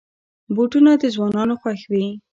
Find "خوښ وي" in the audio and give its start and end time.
1.61-2.05